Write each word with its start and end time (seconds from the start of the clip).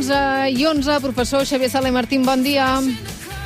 11 0.00 0.56
i 0.56 0.64
11. 0.64 1.00
Professor 1.04 1.44
Xavier 1.44 1.68
Sala 1.68 1.90
i 1.90 1.92
Martín, 1.92 2.24
bon 2.24 2.40
dia. 2.40 2.80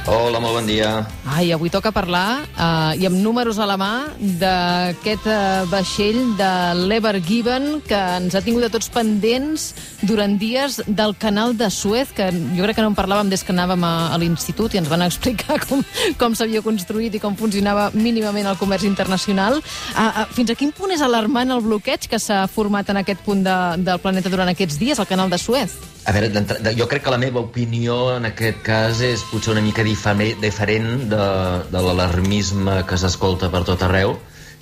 Hola, 0.06 0.38
molt 0.38 0.60
bon 0.60 0.66
dia. 0.68 1.00
Ai, 1.26 1.48
avui 1.50 1.70
toca 1.72 1.90
parlar, 1.90 2.44
eh, 2.44 3.00
i 3.00 3.06
amb 3.08 3.16
números 3.18 3.58
a 3.58 3.66
la 3.66 3.74
mà, 3.80 4.06
d'aquest 4.38 5.26
eh, 5.26 5.64
vaixell 5.66 6.36
de 6.38 6.50
l'Ever 6.78 7.16
Given, 7.24 7.80
que 7.82 7.98
ens 8.20 8.36
ha 8.36 8.42
tingut 8.44 8.68
a 8.68 8.70
tots 8.70 8.86
pendents 8.92 9.72
durant 10.06 10.36
dies 10.38 10.78
del 10.86 11.16
canal 11.18 11.56
de 11.58 11.70
Suez, 11.74 12.12
que 12.14 12.28
jo 12.30 12.68
crec 12.68 12.76
que 12.76 12.84
no 12.84 12.92
en 12.92 12.98
parlàvem 13.00 13.32
des 13.32 13.42
que 13.42 13.50
anàvem 13.50 13.82
a, 13.82 14.12
a 14.14 14.20
l'institut 14.22 14.76
i 14.76 14.78
ens 14.78 14.92
van 14.92 15.02
explicar 15.02 15.58
com, 15.66 15.82
com 16.20 16.38
s'havia 16.38 16.62
construït 16.62 17.16
i 17.16 17.22
com 17.24 17.34
funcionava 17.34 17.88
mínimament 17.96 18.46
el 18.46 18.60
comerç 18.60 18.86
internacional. 18.86 19.58
Eh, 19.58 20.06
eh, 20.06 20.28
fins 20.36 20.54
a 20.54 20.58
quin 20.60 20.70
punt 20.70 20.94
és 20.94 21.02
alarmant 21.02 21.50
el 21.50 21.66
bloqueig 21.66 22.06
que 22.06 22.22
s'ha 22.22 22.44
format 22.46 22.94
en 22.94 23.02
aquest 23.02 23.26
punt 23.26 23.42
de, 23.42 23.58
del 23.82 23.98
planeta 24.04 24.30
durant 24.30 24.54
aquests 24.54 24.78
dies, 24.78 25.02
al 25.02 25.10
canal 25.10 25.32
de 25.32 25.42
Suez? 25.42 25.93
A 26.04 26.12
veure, 26.12 26.28
jo 26.76 26.84
crec 26.84 27.06
que 27.06 27.12
la 27.12 27.20
meva 27.20 27.40
opinió 27.40 27.94
en 28.12 28.26
aquest 28.28 28.58
cas 28.66 28.98
és 29.06 29.22
potser 29.30 29.54
una 29.54 29.62
mica 29.64 29.84
diferent 29.86 31.06
de, 31.08 31.28
de 31.72 31.82
l'alarmisme 31.86 32.82
que 32.88 32.98
s'escolta 33.00 33.48
per 33.52 33.62
tot 33.64 33.84
arreu. 33.86 34.12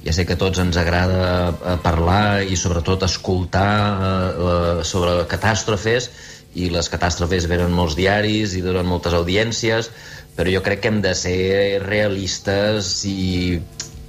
Ja 0.06 0.14
sé 0.14 0.22
que 0.26 0.36
tots 0.38 0.60
ens 0.62 0.78
agrada 0.78 1.24
eh, 1.50 1.74
parlar 1.82 2.42
i 2.46 2.58
sobretot 2.58 3.02
escoltar 3.08 3.72
eh, 3.72 4.84
sobre 4.86 5.16
catàstrofes 5.30 6.08
i 6.54 6.68
les 6.70 6.90
catàstrofes 6.92 7.50
venen 7.50 7.74
molts 7.74 7.98
diaris 7.98 8.54
i 8.54 8.62
donen 8.62 8.86
moltes 8.86 9.14
audiències, 9.18 9.90
però 10.38 10.50
jo 10.50 10.62
crec 10.62 10.82
que 10.82 10.94
hem 10.94 11.02
de 11.02 11.14
ser 11.18 11.82
realistes 11.82 13.00
i 13.10 13.58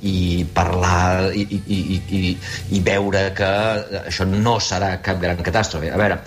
i 0.03 0.43
parlar 0.52 1.31
i, 1.31 1.45
i, 1.47 1.59
i, 1.71 1.99
i, 2.11 2.31
i 2.75 2.80
veure 2.83 3.30
que 3.38 3.52
això 4.03 4.25
no 4.27 4.58
serà 4.59 4.97
cap 5.02 5.21
gran 5.21 5.39
catàstrofe. 5.39 5.93
A 5.95 5.99
veure, 6.02 6.17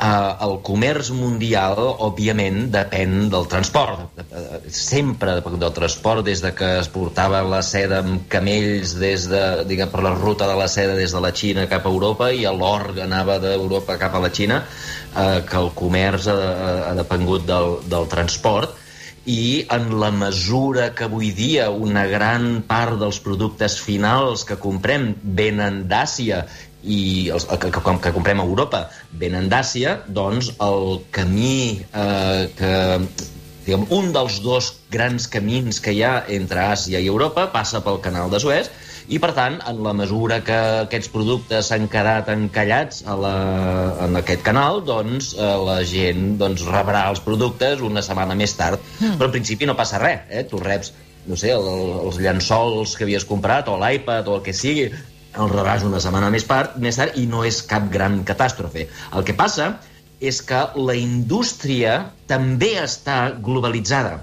eh, 0.00 0.44
el 0.46 0.56
comerç 0.66 1.10
mundial, 1.16 1.78
òbviament, 2.06 2.68
depèn 2.74 3.28
del 3.32 3.46
transport. 3.50 4.22
Sempre 4.70 5.36
depèn 5.38 5.58
del 5.60 5.74
transport, 5.76 6.24
des 6.26 6.42
de 6.44 6.52
que 6.56 6.70
es 6.82 6.90
portava 6.92 7.42
la 7.46 7.62
seda 7.66 8.02
amb 8.04 8.26
camells 8.32 8.96
des 9.00 9.28
de, 9.30 9.44
diguem, 9.68 9.90
per 9.92 10.04
la 10.06 10.14
ruta 10.16 10.48
de 10.50 10.56
la 10.58 10.68
seda 10.72 10.96
des 10.98 11.14
de 11.14 11.22
la 11.22 11.32
Xina 11.32 11.68
cap 11.70 11.86
a 11.86 11.92
Europa 11.92 12.32
i 12.32 12.44
l'or 12.46 12.92
anava 13.04 13.38
d'Europa 13.42 13.98
cap 14.00 14.14
a 14.14 14.24
la 14.24 14.32
Xina, 14.34 14.62
eh, 15.14 15.40
que 15.48 15.62
el 15.62 15.72
comerç 15.74 16.28
ha, 16.32 16.36
ha 16.90 16.94
depengut 16.98 17.46
del, 17.48 17.78
del 17.88 18.10
transport 18.10 18.84
i 19.28 19.66
en 19.74 19.90
la 20.00 20.08
mesura 20.10 20.94
que 20.96 21.04
avui 21.04 21.28
dia 21.36 21.68
una 21.70 22.06
gran 22.08 22.62
part 22.68 22.96
dels 23.02 23.18
productes 23.20 23.76
finals 23.84 24.46
que 24.48 24.56
comprem 24.62 25.10
venen 25.40 25.82
d'Àsia 25.90 26.46
i 26.88 27.00
els, 27.34 27.46
que, 27.48 27.70
que, 27.74 27.96
que 28.04 28.14
comprem 28.14 28.40
a 28.40 28.46
Europa 28.48 28.86
venen 29.20 29.50
d'Àsia, 29.52 29.98
doncs 30.08 30.52
el 30.64 31.02
camí 31.14 31.80
eh, 31.92 32.48
que 32.58 32.72
diguem, 33.66 33.84
un 33.92 34.12
dels 34.16 34.40
dos 34.44 34.72
grans 34.92 35.28
camins 35.28 35.80
que 35.84 35.92
hi 35.92 36.02
ha 36.06 36.14
entre 36.32 36.64
Àsia 36.72 37.02
i 37.04 37.10
Europa 37.12 37.50
passa 37.52 37.82
pel 37.84 38.00
canal 38.04 38.32
de 38.32 38.40
Suez 38.40 38.70
i 39.08 39.16
per 39.20 39.30
tant, 39.36 39.56
en 39.68 39.78
la 39.84 39.94
mesura 39.96 40.42
que 40.44 40.56
aquests 40.84 41.08
productes 41.12 41.70
s'han 41.70 41.86
quedat 41.92 42.28
encallats 42.32 43.02
a 43.08 43.14
la, 43.16 43.34
en 44.04 44.20
aquest 44.20 44.42
canal, 44.44 44.82
doncs 44.84 45.30
eh, 45.36 45.52
la 45.64 45.78
gent 45.88 46.34
doncs, 46.40 46.66
rebrà 46.68 47.06
els 47.12 47.22
productes 47.24 47.84
una 47.84 48.04
setmana 48.04 48.36
més 48.36 48.52
tard. 48.58 48.82
Mm. 48.98 49.16
Però 49.16 49.30
en 49.30 49.36
principi 49.38 49.68
no 49.68 49.76
passa 49.78 50.00
res, 50.02 50.26
eh? 50.28 50.44
tu 50.48 50.60
reps 50.60 50.92
no 51.28 51.36
sé, 51.36 51.52
el, 51.52 51.66
els 52.08 52.18
llençols 52.24 52.94
que 52.96 53.04
havies 53.04 53.26
comprat 53.28 53.68
o 53.68 53.76
l'iPad 53.80 54.28
o 54.28 54.38
el 54.38 54.44
que 54.44 54.54
sigui 54.56 54.88
el 55.38 55.52
rebràs 55.52 55.84
una 55.86 56.00
setmana 56.02 56.30
més, 56.34 56.46
part, 56.48 56.76
més 56.82 56.98
tard 56.98 57.18
i 57.20 57.26
no 57.30 57.44
és 57.46 57.60
cap 57.70 57.86
gran 57.92 58.22
catàstrofe. 58.28 58.88
El 59.14 59.26
que 59.26 59.36
passa 59.38 59.76
és 60.18 60.40
que 60.42 60.64
la 60.74 60.96
indústria 60.98 62.00
també 62.30 62.74
està 62.82 63.20
globalitzada. 63.44 64.18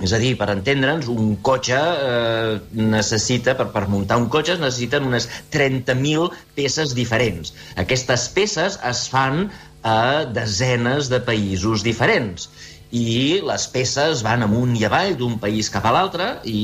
És 0.00 0.14
a 0.16 0.18
dir, 0.18 0.32
per 0.40 0.48
entendre'ns, 0.48 1.10
un 1.12 1.34
cotxe 1.44 1.76
eh, 1.78 2.54
necessita, 2.72 3.54
per, 3.58 3.68
per 3.74 3.84
muntar 3.92 4.16
un 4.18 4.30
cotxe, 4.32 4.56
es 4.56 4.62
necessiten 4.62 5.06
unes 5.06 5.28
30.000 5.52 6.30
peces 6.56 6.94
diferents. 6.96 7.52
Aquestes 7.84 8.26
peces 8.32 8.78
es 8.90 9.04
fan 9.12 9.50
a 9.84 10.24
desenes 10.28 11.12
de 11.12 11.20
països 11.24 11.84
diferents 11.84 12.48
i 12.90 13.40
les 13.46 13.66
peces 13.70 14.24
van 14.26 14.42
amunt 14.42 14.74
i 14.74 14.84
avall 14.86 15.14
d'un 15.18 15.36
país 15.38 15.70
cap 15.70 15.84
a 15.86 15.92
l'altre 15.94 16.26
i, 16.42 16.62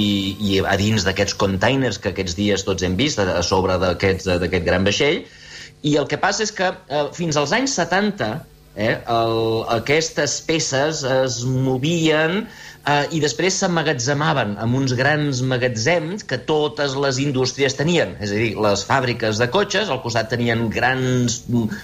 i, 0.00 0.04
i 0.38 0.60
a 0.62 0.76
dins 0.78 1.06
d'aquests 1.06 1.34
containers 1.40 1.98
que 1.98 2.12
aquests 2.12 2.36
dies 2.38 2.62
tots 2.66 2.86
hem 2.86 2.94
vist 2.98 3.18
a 3.18 3.42
sobre 3.42 3.78
d'aquest 3.82 4.64
gran 4.66 4.86
vaixell. 4.86 5.24
I 5.82 5.96
el 6.00 6.06
que 6.08 6.20
passa 6.20 6.44
és 6.46 6.54
que 6.54 6.70
eh, 6.70 7.06
fins 7.12 7.36
als 7.36 7.52
anys 7.52 7.74
70 7.80 8.30
eh, 8.76 8.94
el, 9.02 9.40
aquestes 9.74 10.38
peces 10.46 11.02
es 11.04 11.42
movien 11.44 12.44
eh, 12.86 13.06
i 13.16 13.20
després 13.22 13.56
s'emmagatzemaven 13.60 14.56
en 14.62 14.74
uns 14.78 14.94
grans 14.98 15.40
magatzems 15.46 16.24
que 16.28 16.38
totes 16.48 16.96
les 17.00 17.20
indústries 17.22 17.76
tenien. 17.78 18.14
És 18.24 18.34
a 18.34 18.40
dir, 18.40 18.52
les 18.66 18.84
fàbriques 18.88 19.40
de 19.40 19.48
cotxes 19.52 19.90
al 19.90 20.02
costat 20.04 20.30
tenien 20.34 20.66
grans 20.72 21.40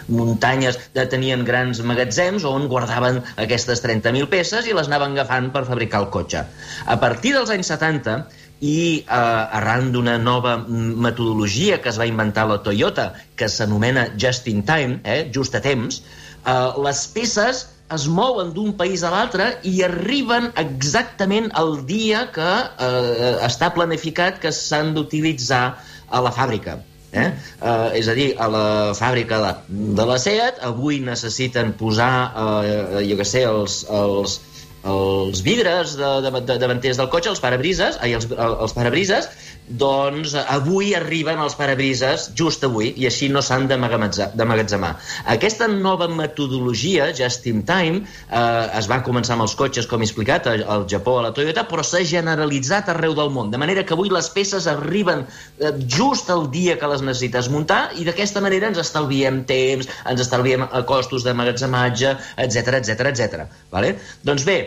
muntanyes, 0.08 0.78
de, 0.96 1.06
tenien 1.10 1.44
grans 1.48 1.82
magatzems 1.86 2.46
on 2.48 2.68
guardaven 2.72 3.22
aquestes 3.40 3.82
30.000 3.86 4.30
peces 4.32 4.68
i 4.68 4.76
les 4.76 4.90
anaven 4.90 5.16
agafant 5.16 5.50
per 5.54 5.66
fabricar 5.68 6.04
el 6.04 6.12
cotxe. 6.14 6.44
A 6.86 7.00
partir 7.02 7.34
dels 7.36 7.52
anys 7.54 7.72
70 7.72 8.20
i 8.60 8.78
eh, 9.00 9.58
arran 9.58 9.90
d'una 9.92 10.18
nova 10.20 10.58
metodologia 10.68 11.80
que 11.80 11.88
es 11.92 11.98
va 12.00 12.08
inventar 12.08 12.46
la 12.48 12.60
Toyota, 12.64 13.10
que 13.36 13.48
s'anomena 13.48 14.10
Just 14.20 14.48
in 14.52 14.64
Time, 14.68 15.00
eh, 15.04 15.22
just 15.32 15.56
a 15.56 15.62
temps, 15.64 16.02
eh, 16.44 16.82
les 16.84 17.06
peces 17.14 17.66
es 17.94 18.06
mouen 18.08 18.52
d'un 18.54 18.74
país 18.78 19.02
a 19.02 19.10
l'altre 19.12 19.46
i 19.66 19.80
arriben 19.86 20.50
exactament 20.60 21.50
el 21.60 21.80
dia 21.88 22.26
que 22.34 22.52
eh, 22.86 23.32
està 23.46 23.72
planificat 23.74 24.38
que 24.42 24.52
s'han 24.54 24.94
d'utilitzar 24.94 25.64
a 26.10 26.22
la 26.22 26.32
fàbrica. 26.34 26.78
Eh? 27.10 27.26
Uh, 27.58 27.90
és 27.98 28.06
a 28.06 28.14
dir, 28.14 28.28
a 28.38 28.46
la 28.46 28.66
fàbrica 28.94 29.40
de, 29.42 29.50
de 29.98 30.04
la 30.06 30.18
SEAT 30.22 30.60
avui 30.68 31.00
necessiten 31.02 31.72
posar, 31.78 32.12
uh, 32.38 33.00
jo 33.02 33.16
què 33.18 33.26
sé, 33.26 33.42
els, 33.50 33.80
els, 33.90 34.36
els 34.86 35.42
vidres 35.42 35.96
de, 35.98 36.10
de, 36.22 36.32
de, 36.38 36.58
davanters 36.62 37.00
del 37.00 37.10
cotxe, 37.10 37.32
els 37.34 37.42
parabrises, 37.42 37.98
ai, 38.00 38.14
els, 38.14 38.30
els 38.30 38.76
parabrises, 38.76 39.26
doncs 39.78 40.34
avui 40.41 40.94
arriben 40.98 41.38
els 41.42 41.54
parabrises, 41.58 42.28
just 42.38 42.64
avui, 42.66 42.91
i 42.98 43.06
així 43.06 43.28
no 43.31 43.42
s'han 43.44 43.69
d'amagatzemar. 43.70 44.92
Aquesta 45.34 45.69
nova 45.70 46.08
metodologia, 46.10 47.10
Just 47.16 47.47
in 47.47 47.62
Time, 47.69 48.03
eh, 48.28 48.78
es 48.78 48.88
va 48.91 49.00
començar 49.06 49.36
amb 49.36 49.47
els 49.47 49.54
cotxes, 49.54 49.86
com 49.86 50.03
he 50.03 50.09
explicat, 50.09 50.48
al 50.50 50.86
Japó, 50.91 51.19
a 51.20 51.28
la 51.28 51.32
Toyota, 51.36 51.66
però 51.70 51.84
s'ha 51.86 52.03
generalitzat 52.06 52.91
arreu 52.91 53.14
del 53.14 53.30
món, 53.30 53.50
de 53.50 53.60
manera 53.62 53.84
que 53.86 53.94
avui 53.94 54.10
les 54.10 54.30
peces 54.34 54.66
arriben 54.70 55.25
eh, 55.26 55.72
just 55.86 56.30
el 56.30 56.48
dia 56.50 56.76
que 56.80 56.91
les 56.91 57.04
necessites 57.06 57.50
muntar 57.53 57.82
i 57.98 58.04
d'aquesta 58.09 58.42
manera 58.42 58.70
ens 58.70 58.82
estalviem 58.82 59.44
temps, 59.47 59.88
ens 60.10 60.26
estalviem 60.26 60.66
costos 60.88 61.25
d'amagatzematge, 61.26 62.16
etc 62.47 62.80
etc 62.80 63.10
etc. 63.12 63.48
Vale? 63.70 63.94
Doncs 64.26 64.47
bé, 64.48 64.59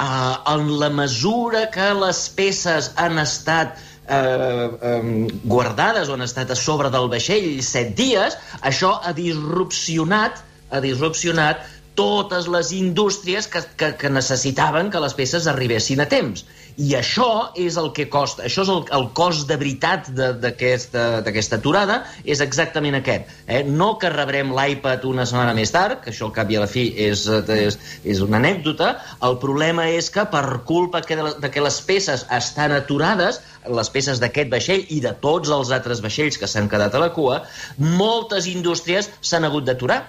eh, 0.00 0.34
en 0.54 0.78
la 0.80 0.90
mesura 0.90 1.66
que 1.70 1.90
les 2.00 2.28
peces 2.38 2.92
han 2.96 3.18
estat 3.22 3.76
eh, 4.08 4.70
eh, 4.82 5.28
guardades 5.44 6.08
o 6.08 6.16
han 6.16 6.26
estat 6.26 6.50
a 6.50 6.58
sobre 6.58 6.90
del 6.94 7.08
vaixell 7.12 7.62
set 7.64 7.94
dies, 7.98 8.36
això 8.62 8.98
ha 9.02 9.14
disrupcionat, 9.16 10.42
ha 10.70 10.82
disrupcionat 10.84 11.64
totes 11.94 12.48
les 12.50 12.72
indústries 12.74 13.46
que, 13.46 13.62
que, 13.78 13.92
que 13.98 14.10
necessitaven 14.10 14.90
que 14.90 15.02
les 15.02 15.14
peces 15.14 15.46
arribessin 15.46 16.02
a 16.02 16.08
temps. 16.10 16.44
I 16.76 16.96
això 16.98 17.54
és 17.60 17.76
el 17.78 17.92
que 17.94 18.08
costa, 18.10 18.42
això 18.48 18.64
és 18.64 18.70
el, 18.72 18.80
el 18.96 19.04
cost 19.14 19.46
de 19.46 19.56
veritat 19.60 20.08
d'aquesta 20.14 21.58
aturada, 21.60 22.00
és 22.26 22.42
exactament 22.42 22.98
aquest. 22.98 23.30
Eh? 23.46 23.62
No 23.68 23.92
que 24.02 24.10
rebrem 24.10 24.50
l'iPad 24.56 25.06
una 25.06 25.26
setmana 25.28 25.54
més 25.54 25.70
tard, 25.74 26.00
que 26.02 26.10
això 26.10 26.26
al 26.26 26.34
cap 26.34 26.50
i 26.50 26.58
a 26.58 26.64
la 26.64 26.70
fi 26.70 26.88
és, 27.06 27.26
és, 27.28 27.78
és 28.02 28.24
una 28.26 28.40
anècdota, 28.42 28.90
el 29.28 29.38
problema 29.42 29.86
és 29.92 30.10
que 30.10 30.26
per 30.32 30.44
culpa 30.66 31.04
que 31.06 31.20
de, 31.20 31.52
que 31.54 31.62
les 31.62 31.78
peces 31.86 32.26
estan 32.34 32.74
aturades, 32.74 33.40
les 33.70 33.92
peces 33.94 34.18
d'aquest 34.20 34.50
vaixell 34.50 34.84
i 34.90 34.98
de 35.04 35.14
tots 35.22 35.54
els 35.54 35.70
altres 35.74 36.02
vaixells 36.02 36.40
que 36.40 36.50
s'han 36.50 36.68
quedat 36.72 36.98
a 36.98 37.06
la 37.06 37.12
cua, 37.14 37.44
moltes 37.78 38.50
indústries 38.50 39.12
s'han 39.22 39.46
hagut 39.46 39.70
d'aturar 39.70 40.02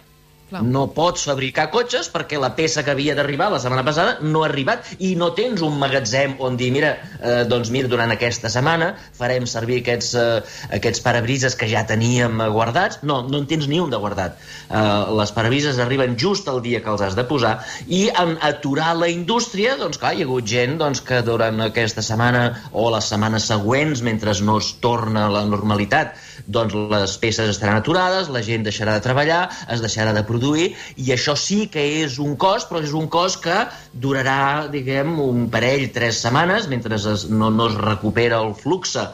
Clar. 0.56 0.64
No 0.72 0.86
pots 0.96 1.26
fabricar 1.28 1.66
cotxes 1.74 2.08
perquè 2.14 2.38
la 2.40 2.54
peça 2.56 2.84
que 2.86 2.94
havia 2.94 3.16
d'arribar 3.18 3.50
la 3.52 3.60
setmana 3.60 3.84
passada 3.84 4.14
no 4.24 4.44
ha 4.44 4.48
arribat 4.48 4.88
i 5.04 5.12
no 5.20 5.32
tens 5.36 5.60
un 5.66 5.76
magatzem 5.82 6.38
on 6.40 6.56
dir, 6.56 6.70
mira, 6.72 6.94
eh, 7.20 7.42
doncs 7.50 7.72
mira, 7.74 7.90
durant 7.92 8.14
aquesta 8.14 8.48
setmana 8.54 8.94
farem 9.18 9.48
servir 9.50 9.82
aquests, 9.82 10.14
eh, 10.16 10.40
aquests 10.78 11.04
parabrises 11.04 11.58
que 11.60 11.68
ja 11.68 11.84
teníem 11.88 12.40
guardats. 12.54 13.02
No, 13.04 13.22
no 13.28 13.42
en 13.44 13.50
tens 13.50 13.68
ni 13.68 13.82
un 13.84 13.92
de 13.92 14.00
guardat. 14.00 14.40
Eh, 14.70 14.84
les 15.20 15.34
parabrises 15.36 15.82
arriben 15.84 16.16
just 16.22 16.48
el 16.48 16.62
dia 16.64 16.82
que 16.86 16.94
els 16.94 17.04
has 17.04 17.20
de 17.20 17.28
posar 17.28 17.58
i 17.88 18.06
en 18.10 18.38
aturar 18.42 18.94
la 18.96 19.12
indústria, 19.12 19.76
doncs 19.82 20.00
clar, 20.00 20.14
hi 20.16 20.24
ha 20.24 20.30
hagut 20.30 20.48
gent 20.48 20.80
doncs, 20.80 21.04
que 21.04 21.20
durant 21.26 21.60
aquesta 21.68 22.06
setmana 22.06 22.46
o 22.72 22.88
les 22.96 23.12
setmanes 23.12 23.50
següents, 23.52 24.06
mentre 24.06 24.32
no 24.48 24.58
es 24.64 24.72
torna 24.80 25.28
a 25.28 25.34
la 25.36 25.44
normalitat, 25.50 26.16
doncs 26.48 26.76
les 26.96 27.18
peces 27.20 27.52
estaran 27.52 27.82
aturades, 27.82 28.32
la 28.32 28.42
gent 28.46 28.64
deixarà 28.64 28.96
de 28.96 29.04
treballar, 29.04 29.44
es 29.72 29.84
deixarà 29.84 30.14
de 30.16 30.24
produir, 30.24 30.45
i 30.56 31.12
això 31.16 31.36
sí 31.40 31.66
que 31.72 31.84
és 32.04 32.20
un 32.22 32.36
cost, 32.40 32.70
però 32.70 32.84
és 32.84 32.94
un 32.98 33.08
cost 33.12 33.42
que 33.44 33.58
durarà, 33.92 34.68
diguem, 34.72 35.16
un 35.24 35.48
parell, 35.54 35.88
tres 35.96 36.22
setmanes, 36.26 36.70
mentre 36.72 37.00
es, 37.00 37.26
no, 37.32 37.50
no 37.54 37.70
es 37.72 37.80
recupera 37.80 38.42
el 38.44 38.54
flux 38.58 38.96
eh, 39.00 39.08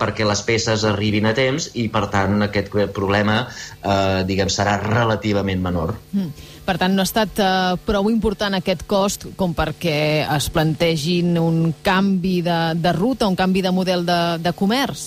perquè 0.00 0.26
les 0.28 0.42
peces 0.46 0.84
arribin 0.88 1.30
a 1.30 1.34
temps, 1.36 1.70
i 1.78 1.88
per 1.92 2.06
tant 2.12 2.42
aquest 2.48 2.72
problema, 2.94 3.40
eh, 3.80 4.22
diguem, 4.28 4.52
serà 4.52 4.78
relativament 4.82 5.62
menor. 5.64 5.96
Mm. 6.12 6.54
Per 6.68 6.76
tant, 6.76 6.92
no 6.92 7.00
ha 7.00 7.08
estat 7.08 7.38
eh, 7.40 7.76
prou 7.86 8.10
important 8.12 8.58
aquest 8.58 8.84
cost 8.90 9.24
com 9.38 9.54
perquè 9.56 10.26
es 10.36 10.50
plantegin 10.52 11.38
un 11.40 11.72
canvi 11.84 12.42
de, 12.44 12.58
de 12.76 12.92
ruta, 12.92 13.30
un 13.30 13.38
canvi 13.38 13.64
de 13.64 13.72
model 13.72 14.04
de, 14.04 14.20
de 14.44 14.52
comerç? 14.52 15.06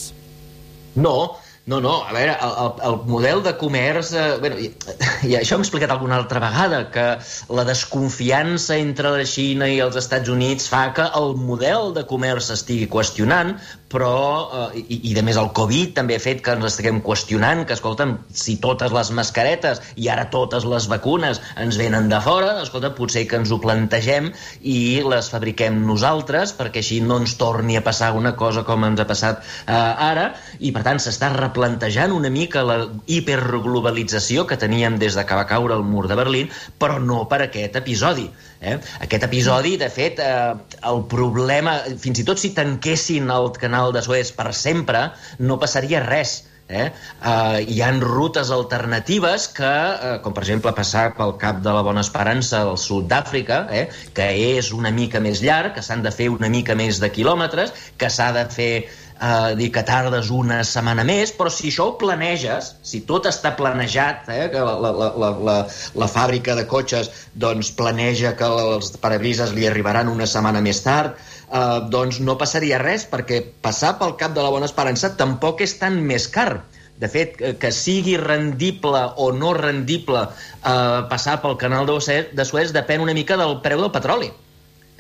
No, 0.96 1.38
no, 1.72 1.80
no, 1.80 1.94
a 2.04 2.12
veure, 2.12 2.36
el, 2.36 2.56
el, 2.66 2.72
el 2.90 2.98
model 3.08 3.44
de 3.46 3.54
comerç... 3.60 4.12
Eh, 4.18 4.28
bueno, 4.44 4.60
i, 4.60 4.72
i 5.30 5.38
això 5.40 5.56
hem 5.56 5.64
explicat 5.64 5.94
alguna 5.94 6.18
altra 6.20 6.42
vegada, 6.44 6.82
que 6.92 7.06
la 7.56 7.66
desconfiança 7.68 8.76
entre 8.82 9.14
la 9.16 9.28
Xina 9.28 9.70
i 9.72 9.80
els 9.84 9.96
Estats 10.02 10.32
Units 10.34 10.68
fa 10.72 10.90
que 10.98 11.08
el 11.18 11.38
model 11.40 11.94
de 11.96 12.04
comerç 12.10 12.52
estigui 12.58 12.90
qüestionant, 12.92 13.56
però, 13.92 14.16
eh, 14.74 14.82
i, 14.82 15.00
i 15.12 15.16
de 15.16 15.24
més 15.24 15.40
el 15.40 15.52
Covid 15.56 15.96
també 15.98 16.18
ha 16.18 16.24
fet 16.24 16.44
que 16.44 16.56
ens 16.58 16.68
estiguem 16.68 17.02
qüestionant 17.06 17.64
que, 17.68 17.76
escolta'm, 17.78 18.18
si 18.44 18.58
totes 18.64 18.92
les 18.96 19.12
mascaretes 19.16 19.82
i 19.96 20.08
ara 20.12 20.28
totes 20.34 20.68
les 20.68 20.88
vacunes 20.92 21.42
ens 21.60 21.80
venen 21.80 22.12
de 22.12 22.20
fora, 22.24 22.54
escolta, 22.66 22.94
potser 22.98 23.26
que 23.30 23.40
ens 23.40 23.52
ho 23.52 23.60
plantegem 23.64 24.32
i 24.62 24.78
les 25.08 25.32
fabriquem 25.32 25.82
nosaltres 25.88 26.56
perquè 26.58 26.84
així 26.84 27.02
no 27.06 27.22
ens 27.22 27.36
torni 27.40 27.78
a 27.80 27.84
passar 27.86 28.12
una 28.18 28.36
cosa 28.40 28.66
com 28.68 28.88
ens 28.88 29.00
ha 29.00 29.08
passat 29.10 29.42
eh, 29.42 29.76
ara 29.76 30.32
i 30.60 30.72
per 30.76 30.86
tant 30.88 31.00
s'està 31.02 31.32
replantejant 31.62 32.12
una 32.12 32.30
mica 32.34 32.64
la 32.66 32.90
hiperglobalització 33.06 34.48
que 34.50 34.58
teníem 34.58 34.98
des 34.98 35.16
de 35.16 35.26
que 35.26 35.38
va 35.38 35.46
caure 35.46 35.76
el 35.78 35.84
mur 35.86 36.08
de 36.10 36.18
Berlín, 36.18 36.50
però 36.80 36.98
no 37.00 37.28
per 37.30 37.44
aquest 37.46 37.76
episodi. 37.78 38.30
Eh? 38.62 38.80
Aquest 39.02 39.24
episodi, 39.30 39.78
de 39.78 39.90
fet, 39.90 40.20
eh, 40.20 40.54
el 40.90 41.04
problema, 41.10 41.82
fins 42.02 42.22
i 42.22 42.26
tot 42.26 42.42
si 42.42 42.56
tanquessin 42.58 43.30
el 43.30 43.52
canal 43.54 43.94
de 43.94 44.02
Suez 44.02 44.32
per 44.34 44.54
sempre, 44.54 45.12
no 45.40 45.60
passaria 45.60 46.02
res. 46.02 46.42
Eh? 46.72 46.86
Uh, 47.20 47.58
hi 47.68 47.82
han 47.84 47.98
rutes 48.00 48.48
alternatives 48.56 49.50
que, 49.52 49.68
uh, 49.68 50.14
com 50.24 50.32
per 50.32 50.46
exemple 50.46 50.72
passar 50.72 51.10
pel 51.18 51.34
Cap 51.42 51.60
de 51.66 51.74
la 51.76 51.82
Bona 51.84 52.00
Esperança 52.00 52.62
al 52.64 52.78
sud 52.80 53.10
d'Àfrica, 53.12 53.66
eh? 53.76 53.90
que 54.16 54.30
és 54.56 54.72
una 54.72 54.94
mica 54.96 55.20
més 55.20 55.44
llarg, 55.44 55.74
que 55.76 55.84
s'han 55.84 56.06
de 56.06 56.16
fer 56.16 56.30
una 56.32 56.48
mica 56.48 56.78
més 56.80 57.02
de 57.04 57.12
quilòmetres, 57.12 57.76
que 58.00 58.08
s'ha 58.08 58.32
de 58.38 58.46
fer 58.56 58.72
eh, 59.22 59.56
dir 59.56 59.70
que 59.74 59.84
tardes 59.88 60.32
una 60.34 60.62
setmana 60.68 61.06
més, 61.08 61.34
però 61.38 61.52
si 61.54 61.70
això 61.70 61.88
ho 61.90 61.98
planeges, 62.02 62.74
si 62.88 63.04
tot 63.10 63.30
està 63.30 63.54
planejat, 63.60 64.28
eh, 64.34 64.48
que 64.54 64.64
la, 64.66 64.76
la, 64.82 65.12
la, 65.24 65.32
la, 65.50 65.58
la 66.04 66.10
fàbrica 66.12 66.56
de 66.58 66.66
cotxes 66.70 67.12
doncs, 67.46 67.72
planeja 67.78 68.34
que 68.40 68.50
els 68.66 68.96
parabrises 69.04 69.54
li 69.58 69.68
arribaran 69.70 70.12
una 70.12 70.30
setmana 70.30 70.64
més 70.66 70.82
tard, 70.86 71.16
eh, 71.48 71.80
doncs 71.94 72.22
no 72.26 72.38
passaria 72.42 72.82
res, 72.82 73.08
perquè 73.12 73.44
passar 73.62 73.96
pel 74.02 74.18
Cap 74.20 74.36
de 74.38 74.44
la 74.44 74.54
Bona 74.54 74.70
Esperança 74.70 75.14
tampoc 75.18 75.62
és 75.68 75.78
tan 75.82 76.02
més 76.12 76.28
car. 76.32 76.64
De 77.02 77.08
fet, 77.10 77.40
que 77.58 77.72
sigui 77.74 78.14
rendible 78.22 79.00
o 79.18 79.32
no 79.34 79.56
rendible 79.58 80.22
eh, 80.22 81.00
passar 81.10 81.40
pel 81.42 81.58
canal 81.58 81.90
de 81.90 82.46
Suez 82.46 82.74
depèn 82.76 83.02
una 83.02 83.18
mica 83.18 83.40
del 83.42 83.58
preu 83.66 83.82
del 83.82 83.94
petroli. 83.96 84.30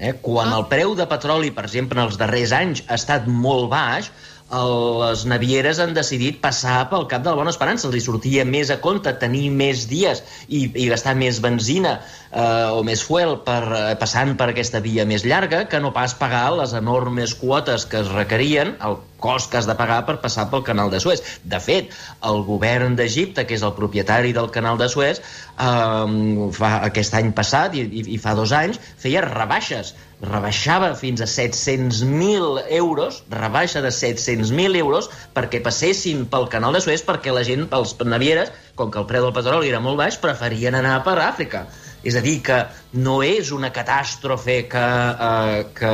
Eh? 0.01 0.15
Quan 0.25 0.49
ah. 0.49 0.57
el 0.59 0.67
preu 0.73 0.95
de 0.97 1.05
petroli, 1.07 1.53
per 1.53 1.67
exemple, 1.69 2.01
en 2.01 2.09
els 2.09 2.17
darrers 2.19 2.53
anys 2.57 2.83
ha 2.89 2.97
estat 2.97 3.29
molt 3.29 3.69
baix, 3.71 4.09
les 4.51 5.21
navieres 5.31 5.79
han 5.79 5.93
decidit 5.95 6.41
passar 6.43 6.89
pel 6.91 7.05
Cap 7.07 7.23
de 7.23 7.31
la 7.31 7.39
Bona 7.39 7.53
Esperança. 7.53 7.87
Els 7.87 7.95
hi 7.95 8.01
sortia 8.03 8.43
més 8.43 8.71
a 8.73 8.81
compte 8.83 9.13
tenir 9.21 9.45
més 9.49 9.85
dies 9.87 10.23
i, 10.47 10.65
i 10.75 10.89
gastar 10.91 11.13
més 11.15 11.39
benzina 11.39 11.93
eh, 12.01 12.67
o 12.75 12.83
més 12.83 13.03
fuel 13.07 13.37
per, 13.45 13.61
eh, 13.77 13.95
passant 14.01 14.35
per 14.35 14.49
aquesta 14.51 14.83
via 14.83 15.05
més 15.07 15.23
llarga 15.23 15.63
que 15.71 15.79
no 15.79 15.93
pas 15.95 16.17
pagar 16.19 16.49
les 16.57 16.75
enormes 16.75 17.35
quotes 17.39 17.87
que 17.87 18.03
es 18.03 18.11
requerien, 18.11 18.75
el 18.83 18.99
cost 19.23 19.51
que 19.51 19.59
has 19.61 19.69
de 19.69 19.77
pagar 19.79 20.01
per 20.09 20.19
passar 20.23 20.49
pel 20.51 20.65
canal 20.67 20.91
de 20.93 20.99
Suez. 21.03 21.23
De 21.43 21.61
fet, 21.63 21.95
el 22.27 22.43
govern 22.47 22.97
d'Egipte, 22.99 23.47
que 23.47 23.57
és 23.57 23.65
el 23.65 23.75
propietari 23.77 24.35
del 24.37 24.51
canal 24.53 24.81
de 24.81 24.89
Suez, 24.91 25.21
eh, 25.21 26.51
fa, 26.57 26.77
aquest 26.91 27.19
any 27.21 27.33
passat 27.37 27.77
i, 27.77 27.87
i, 27.87 28.07
i 28.17 28.21
fa 28.21 28.35
dos 28.37 28.55
anys, 28.55 28.81
feia 29.01 29.25
rebaixes 29.27 29.95
rebaixava 30.21 30.91
fins 30.95 31.21
a 31.21 31.25
700.000 31.25 32.65
euros, 32.77 33.23
rebaixa 33.29 33.81
de 33.81 33.89
700.000 33.89 34.77
euros 34.77 35.09
perquè 35.33 35.61
passessin 35.65 36.27
pel 36.29 36.45
canal 36.53 36.77
de 36.77 36.81
Suez 36.83 37.01
perquè 37.05 37.33
la 37.33 37.43
gent, 37.47 37.65
els 37.73 37.95
navieres, 38.05 38.51
com 38.77 38.91
que 38.93 39.01
el 39.01 39.07
preu 39.09 39.25
del 39.25 39.33
petroli 39.33 39.71
era 39.71 39.81
molt 39.81 39.97
baix, 39.97 40.19
preferien 40.21 40.77
anar 40.77 40.99
per 41.07 41.17
Àfrica. 41.23 41.65
És 42.05 42.15
a 42.17 42.21
dir, 42.21 42.39
que 42.45 42.63
no 42.97 43.19
és 43.25 43.51
una 43.53 43.71
catàstrofe 43.73 44.61
que, 44.69 44.85
eh, 45.27 45.65
que, 45.77 45.91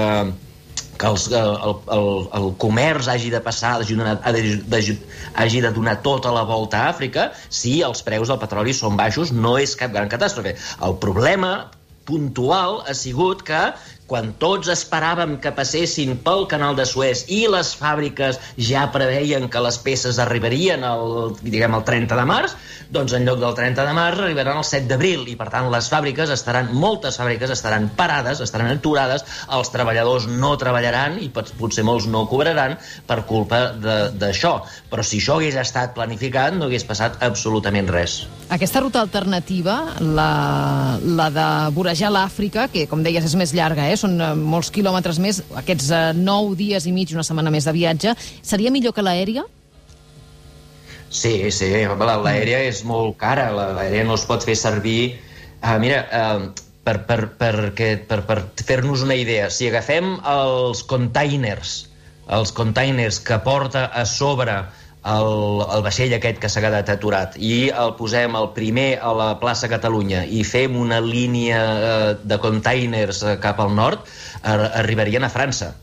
que 0.97 1.07
els, 1.09 1.27
el, 1.31 1.73
el, 1.94 2.07
el 2.39 2.47
comerç 2.61 3.09
hagi 3.13 3.31
de 3.33 3.41
passar, 3.44 3.75
hagi 3.81 3.97
de, 3.97 4.83
hagi 5.44 5.63
de 5.63 5.71
donar 5.75 5.97
tota 6.05 6.33
la 6.33 6.44
volta 6.49 6.83
a 6.83 6.91
Àfrica, 6.94 7.31
si 7.49 7.79
els 7.85 8.03
preus 8.05 8.31
del 8.33 8.41
petroli 8.41 8.73
són 8.73 8.97
baixos, 8.99 9.33
no 9.33 9.57
és 9.61 9.75
cap 9.79 9.94
gran 9.94 10.09
catàstrofe. 10.11 10.55
El 10.83 10.97
problema 11.03 11.53
puntual 12.07 12.81
ha 12.88 12.95
sigut 12.95 13.44
que 13.47 13.61
quan 14.07 14.31
tots 14.39 14.71
esperàvem 14.71 15.36
que 15.44 15.51
passessin 15.56 16.15
pel 16.24 16.45
canal 16.51 16.77
de 16.80 16.86
Suez 16.88 17.25
i 17.33 17.42
les 17.51 17.74
fàbriques 17.75 18.39
ja 18.69 18.86
preveien 18.94 19.50
que 19.51 19.62
les 19.63 19.77
peces 19.83 20.19
arribarien 20.24 20.86
el, 20.88 21.36
diguem, 21.44 21.75
el 21.75 21.83
30 21.88 22.15
de 22.15 22.25
març, 22.30 22.56
doncs 22.94 23.13
en 23.18 23.27
lloc 23.27 23.42
del 23.42 23.56
30 23.57 23.83
de 23.83 23.95
març 23.98 24.24
arribaran 24.24 24.62
el 24.62 24.68
7 24.68 24.88
d'abril 24.88 25.27
i 25.27 25.36
per 25.39 25.50
tant 25.51 25.68
les 25.74 25.89
fàbriques 25.92 26.31
estaran, 26.31 26.71
moltes 26.71 27.19
fàbriques 27.19 27.51
estaran 27.51 27.89
parades, 28.00 28.39
estaran 28.44 28.71
aturades, 28.71 29.25
els 29.51 29.71
treballadors 29.74 30.30
no 30.31 30.54
treballaran 30.59 31.19
i 31.19 31.27
potser 31.33 31.83
molts 31.88 32.07
no 32.07 32.24
cobraran 32.31 32.77
per 33.07 33.21
culpa 33.27 33.74
d'això. 33.75 34.56
Però 34.88 35.04
si 35.04 35.19
això 35.19 35.36
hagués 35.38 35.59
estat 35.59 35.94
planificat 35.98 36.56
no 36.56 36.71
hagués 36.71 36.88
passat 36.88 37.19
absolutament 37.27 37.92
res. 37.92 38.21
Aquesta 38.48 38.80
ruta 38.80 39.01
alternativa, 39.04 39.75
la, 39.99 40.31
la 41.04 41.28
de 41.35 41.47
vorejar 41.76 42.14
l'Àfrica, 42.16 42.69
que 42.71 42.85
com 42.87 43.04
deies 43.04 43.26
és 43.28 43.35
més 43.35 43.52
llarga, 43.52 43.90
eh? 43.92 43.96
Són 43.99 44.18
eh, 44.21 44.31
molts 44.37 44.71
quilòmetres 44.73 45.19
més, 45.23 45.42
aquests 45.61 45.92
eh, 45.92 46.01
9 46.18 46.56
dies 46.59 46.87
i 46.87 46.94
mig, 46.95 47.13
una 47.16 47.25
setmana 47.27 47.54
més 47.54 47.68
de 47.68 47.73
viatge, 47.75 48.16
seria 48.45 48.73
millor 48.73 48.95
que 48.95 49.06
l'aèria? 49.06 49.45
Sí, 51.09 51.51
sí, 51.56 51.71
l'aèria 51.71 52.61
és 52.68 52.83
molt 52.85 53.16
cara, 53.19 53.49
l'aèria 53.56 54.06
no 54.07 54.18
es 54.19 54.25
pot 54.27 54.44
fer 54.44 54.57
servir... 54.59 55.18
Uh, 55.57 55.80
mira, 55.81 56.04
uh, 56.13 56.68
per, 56.87 56.99
per, 57.07 57.21
per, 57.39 57.71
per, 58.07 58.19
per 58.27 58.37
fer-nos 58.63 59.01
una 59.04 59.16
idea, 59.19 59.49
si 59.51 59.68
agafem 59.68 60.13
els 60.31 60.83
containers, 60.87 61.71
els 62.37 62.54
containers 62.56 63.19
que 63.23 63.39
porta 63.44 63.87
a 63.92 64.06
sobre 64.07 64.56
el, 65.16 65.31
el 65.78 65.83
vaixell 65.85 66.14
aquest 66.18 66.40
que 66.44 66.52
s'ha 66.52 66.64
quedat 66.64 66.92
aturat 66.94 67.37
i 67.40 67.69
el 67.85 67.95
posem 67.99 68.35
el 68.40 68.52
primer 68.57 68.90
a 68.99 69.14
la 69.16 69.31
plaça 69.42 69.71
Catalunya 69.71 70.26
i 70.26 70.44
fem 70.44 70.78
una 70.80 71.02
línia 71.04 71.64
eh, 71.64 72.14
de 72.23 72.40
containers 72.44 73.23
cap 73.44 73.59
al 73.64 73.76
nord, 73.76 74.07
arribarien 74.44 75.23
a 75.23 75.33
França 75.33 75.73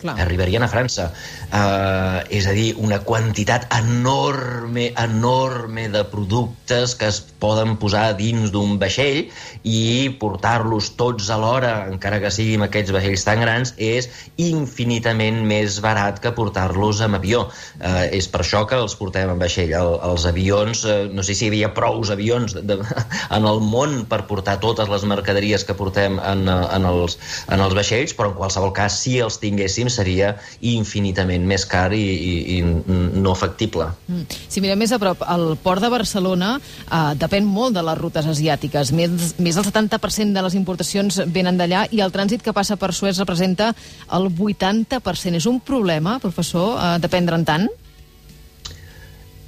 Clar. 0.00 0.14
arribarien 0.16 0.62
a 0.64 0.68
França. 0.72 1.10
Uh, 1.52 2.22
és 2.32 2.46
a 2.48 2.54
dir, 2.56 2.70
una 2.80 3.02
quantitat 3.04 3.66
enorme, 3.76 4.86
enorme 4.96 5.88
de 5.92 6.04
productes 6.08 6.94
que 6.96 7.10
es 7.12 7.18
poden 7.42 7.74
posar 7.80 8.14
dins 8.16 8.48
d'un 8.54 8.78
vaixell 8.80 9.26
i 9.68 10.08
portar-los 10.20 10.92
tots 10.96 11.28
alhora, 11.34 11.72
encara 11.92 12.20
que 12.22 12.30
siguin 12.32 12.64
aquests 12.64 12.94
vaixells 12.96 13.26
tan 13.28 13.42
grans, 13.44 13.74
és 13.76 14.08
infinitament 14.40 15.42
més 15.50 15.76
barat 15.84 16.22
que 16.24 16.32
portar-los 16.32 17.02
amb 17.04 17.20
avió. 17.20 17.44
Uh, 17.76 18.08
és 18.08 18.30
per 18.32 18.40
això 18.40 18.64
que 18.70 18.80
els 18.80 18.96
portem 18.96 19.34
en 19.34 19.42
vaixell. 19.42 19.74
El, 19.76 19.98
els 20.12 20.26
avions, 20.32 20.86
uh, 20.88 21.10
no 21.12 21.26
sé 21.26 21.36
si 21.36 21.44
hi 21.44 21.52
havia 21.52 21.72
prous 21.76 22.14
avions 22.14 22.56
de, 22.56 22.64
de, 22.72 22.78
en 23.36 23.50
el 23.52 23.60
món 23.60 24.06
per 24.08 24.22
portar 24.32 24.56
totes 24.64 24.88
les 24.88 25.04
mercaderies 25.04 25.68
que 25.68 25.76
portem 25.76 26.16
en, 26.24 26.48
en, 26.48 26.88
els, 26.88 27.20
en 27.52 27.60
els 27.60 27.76
vaixells, 27.76 28.16
però 28.16 28.32
en 28.32 28.40
qualsevol 28.40 28.72
cas, 28.80 28.96
si 29.04 29.18
els 29.20 29.36
tinguéssim, 29.44 29.89
seria 29.92 30.34
infinitament 30.66 31.44
més 31.46 31.66
car 31.68 31.90
i, 31.96 32.00
i, 32.00 32.34
i 32.58 33.20
no 33.20 33.34
factible. 33.38 33.90
Mm. 34.08 34.38
Si 34.48 34.62
mirem 34.64 34.80
més 34.80 34.94
a 34.94 35.00
prop, 35.02 35.24
el 35.34 35.54
port 35.62 35.82
de 35.84 35.90
Barcelona 35.92 36.54
eh, 36.58 37.12
depèn 37.20 37.46
molt 37.46 37.76
de 37.76 37.84
les 37.86 37.98
rutes 37.98 38.30
asiàtiques. 38.30 38.94
Més, 38.96 39.34
més 39.38 39.58
del 39.58 39.66
70% 39.66 40.36
de 40.36 40.46
les 40.46 40.56
importacions 40.58 41.20
venen 41.34 41.60
d'allà 41.60 41.86
i 41.90 42.02
el 42.04 42.14
trànsit 42.14 42.44
que 42.46 42.56
passa 42.56 42.78
per 42.80 42.92
Suez 42.96 43.20
representa 43.20 43.72
el 44.16 44.30
80%. 44.30 45.40
És 45.40 45.46
un 45.50 45.60
problema, 45.60 46.18
professor, 46.22 46.76
eh, 46.78 46.96
dependre'n 47.02 47.46
tant? 47.46 47.70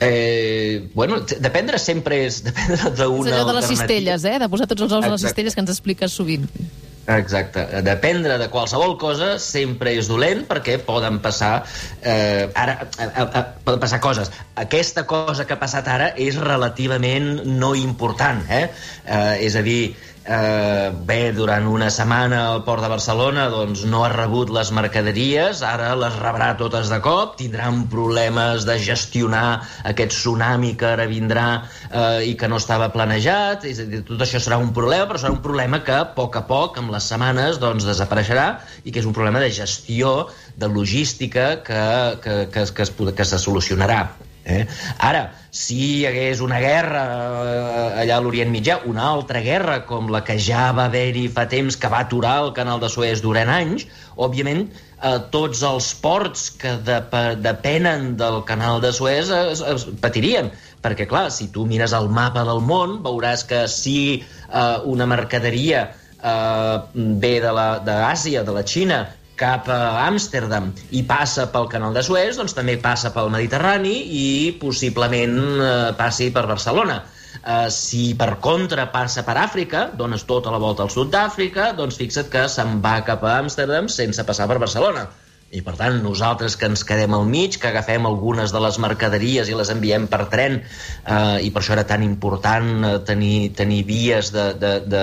Eh, 0.04 0.90
bueno, 0.94 1.20
dependre 1.38 1.78
sempre 1.78 2.24
és 2.26 2.40
dependre 2.48 2.90
d'una 2.98 3.30
És 3.30 3.36
allò 3.36 3.52
de 3.52 3.58
les 3.60 3.68
cistelles, 3.70 4.24
eh? 4.26 4.38
De 4.42 4.48
posar 4.50 4.66
tots 4.66 4.82
els 4.82 4.96
ous 4.98 5.04
a 5.06 5.12
les 5.12 5.22
cistelles 5.28 5.54
que 5.54 5.62
ens 5.62 5.70
expliques 5.70 6.16
sovint. 6.18 6.48
Exacte. 7.06 7.64
Dependre 7.82 8.36
de 8.38 8.46
qualsevol 8.50 8.94
cosa 8.98 9.34
sempre 9.42 9.96
és 9.98 10.06
dolent 10.10 10.44
perquè 10.46 10.76
poden 10.86 11.18
passar... 11.24 11.64
Eh, 11.98 12.46
ara, 12.54 12.76
a, 12.94 13.24
a, 13.24 13.42
poden 13.64 13.82
passar 13.82 13.98
coses. 14.04 14.30
Aquesta 14.62 15.02
cosa 15.10 15.46
que 15.46 15.56
ha 15.56 15.60
passat 15.60 15.90
ara 15.90 16.12
és 16.14 16.38
relativament 16.38 17.42
no 17.58 17.74
important, 17.78 18.44
eh? 18.48 18.68
eh 19.06 19.46
és 19.48 19.58
a 19.58 19.64
dir, 19.66 19.96
eh, 20.24 20.90
bé, 21.06 21.32
durant 21.34 21.66
una 21.68 21.88
setmana 21.90 22.40
al 22.52 22.62
port 22.66 22.82
de 22.84 22.90
Barcelona 22.92 23.48
doncs 23.52 23.84
no 23.88 24.04
ha 24.04 24.10
rebut 24.12 24.52
les 24.54 24.70
mercaderies, 24.74 25.62
ara 25.66 25.92
les 25.98 26.16
rebrà 26.22 26.52
totes 26.60 26.90
de 26.92 26.98
cop, 27.04 27.36
tindran 27.40 27.84
problemes 27.92 28.66
de 28.68 28.78
gestionar 28.82 29.62
aquest 29.88 30.14
tsunami 30.14 30.74
que 30.78 30.90
ara 30.92 31.08
vindrà 31.10 31.46
eh, 31.90 32.30
i 32.30 32.34
que 32.38 32.50
no 32.50 32.60
estava 32.62 32.90
planejat, 32.94 33.66
és 33.68 33.82
a 33.82 33.88
dir, 33.90 34.02
tot 34.08 34.22
això 34.22 34.40
serà 34.42 34.60
un 34.62 34.72
problema, 34.76 35.08
però 35.10 35.22
serà 35.22 35.34
un 35.34 35.42
problema 35.44 35.82
que 35.86 35.96
a 35.98 36.06
poc 36.16 36.38
a 36.38 36.46
poc, 36.48 36.78
amb 36.82 36.94
les 36.94 37.08
setmanes, 37.10 37.60
doncs 37.62 37.86
desapareixerà 37.88 38.48
i 38.84 38.92
que 38.92 39.02
és 39.02 39.08
un 39.08 39.16
problema 39.16 39.42
de 39.42 39.50
gestió, 39.52 40.28
de 40.56 40.68
logística 40.68 41.62
que, 41.66 41.82
que, 42.22 42.36
que, 42.52 42.66
que, 42.70 42.82
es, 42.86 42.92
que 43.16 43.24
se 43.24 43.40
solucionarà. 43.40 44.02
Eh? 44.44 44.66
Ara, 44.98 45.30
si 45.52 45.76
hi 45.76 46.04
hagués 46.08 46.40
una 46.40 46.58
guerra 46.62 47.02
eh, 47.04 48.00
allà 48.02 48.16
a 48.16 48.22
l'Orient 48.24 48.48
Mitjà, 48.48 48.78
una 48.88 49.04
altra 49.04 49.42
guerra 49.44 49.82
com 49.84 50.08
la 50.08 50.22
que 50.24 50.38
ja 50.40 50.70
va 50.72 50.86
haver-hi 50.88 51.26
fa 51.34 51.44
temps 51.50 51.76
que 51.76 51.90
va 51.92 52.00
aturar 52.06 52.38
el 52.46 52.54
canal 52.56 52.80
de 52.80 52.88
Suez 52.88 53.20
durant 53.20 53.52
anys, 53.52 53.84
òbviament 54.16 54.64
eh, 54.64 55.18
tots 55.34 55.60
els 55.68 55.90
ports 56.00 56.48
que 56.56 56.72
de, 56.88 56.98
depenen 57.44 58.14
del 58.16 58.40
canal 58.48 58.80
de 58.80 58.94
Suez 58.96 59.28
es, 59.28 59.60
es 59.60 59.84
patirien. 60.00 60.48
Perquè 60.82 61.04
clar, 61.06 61.26
si 61.30 61.50
tu 61.52 61.66
mires 61.68 61.92
el 61.92 62.08
mapa 62.08 62.46
del 62.48 62.64
món 62.64 63.02
veuràs 63.04 63.44
que 63.44 63.66
si 63.68 63.98
eh, 64.22 64.78
una 64.88 65.04
mercaderia 65.04 65.90
eh, 65.92 66.76
ve 66.96 67.34
d'Àsia, 67.44 68.40
de, 68.40 68.48
de 68.48 68.56
la 68.56 68.64
Xina 68.64 69.04
cap 69.42 69.70
a 69.72 69.80
Amsterdam 70.06 70.70
i 70.94 71.02
passa 71.08 71.48
pel 71.54 71.66
canal 71.72 71.96
de 71.96 72.04
Suez, 72.06 72.38
doncs 72.38 72.54
també 72.58 72.78
passa 72.82 73.10
pel 73.14 73.32
Mediterrani 73.34 73.96
i 74.18 74.26
possiblement 74.62 75.34
eh, 75.40 75.72
passi 75.98 76.30
per 76.34 76.46
Barcelona. 76.50 77.00
Eh, 77.42 77.68
si 77.74 78.12
per 78.18 78.36
contra 78.44 78.86
passa 78.94 79.24
per 79.26 79.38
Àfrica, 79.40 79.88
dones 79.98 80.26
tota 80.28 80.52
la 80.54 80.60
volta 80.62 80.86
al 80.86 80.92
sud 80.94 81.10
d'Àfrica, 81.14 81.72
doncs 81.78 81.98
fixa't 81.98 82.30
que 82.32 82.46
se'n 82.52 82.78
va 82.84 83.00
cap 83.08 83.24
a 83.26 83.38
Amsterdam 83.42 83.90
sense 83.90 84.28
passar 84.28 84.48
per 84.50 84.60
Barcelona. 84.62 85.08
I, 85.52 85.60
per 85.60 85.74
tant, 85.76 85.98
nosaltres 86.00 86.54
que 86.56 86.64
ens 86.70 86.80
quedem 86.88 87.12
al 87.12 87.26
mig, 87.28 87.58
que 87.60 87.68
agafem 87.68 88.06
algunes 88.08 88.54
de 88.54 88.60
les 88.64 88.78
mercaderies 88.80 89.50
i 89.52 89.56
les 89.58 89.68
enviem 89.74 90.06
per 90.08 90.24
tren, 90.32 90.62
eh, 90.62 91.38
i 91.44 91.50
per 91.52 91.60
això 91.60 91.74
era 91.76 91.84
tan 91.88 92.04
important 92.06 92.70
eh, 92.88 92.92
tenir, 93.04 93.52
tenir 93.58 93.82
vies 93.84 94.32
de, 94.32 94.46
de, 94.56 94.74
de, 94.88 95.02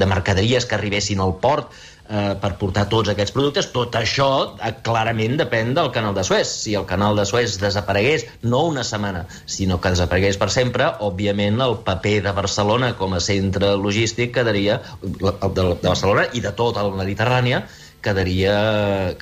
de 0.00 0.08
mercaderies 0.08 0.64
que 0.64 0.78
arribessin 0.78 1.20
al 1.20 1.36
port, 1.44 1.76
eh, 2.08 2.32
per 2.40 2.54
portar 2.62 2.86
tots 2.92 3.12
aquests 3.12 3.36
productes, 3.36 3.68
tot 3.74 4.00
això 4.00 4.30
eh, 4.54 4.72
clarament 4.88 5.36
depèn 5.40 5.74
del 5.76 5.92
canal 5.92 6.16
de 6.16 6.24
Suez. 6.24 6.48
Si 6.64 6.72
el 6.78 6.88
canal 6.88 7.20
de 7.20 7.28
Suez 7.28 7.60
desaparegués, 7.60 8.26
no 8.48 8.64
una 8.72 8.88
setmana, 8.88 9.26
sinó 9.44 9.76
que 9.80 9.92
desaparegués 9.92 10.40
per 10.40 10.48
sempre, 10.56 10.88
òbviament 11.04 11.60
el 11.68 11.78
paper 11.84 12.18
de 12.30 12.34
Barcelona 12.40 12.94
com 12.96 13.12
a 13.12 13.20
centre 13.20 13.76
logístic 13.76 14.32
quedaria, 14.40 14.80
de, 15.04 15.36
de 15.52 15.70
Barcelona 15.84 16.30
i 16.32 16.40
de 16.40 16.56
tota 16.56 16.88
la 16.88 16.96
Mediterrània, 17.04 17.66
quedaria, 18.04 18.56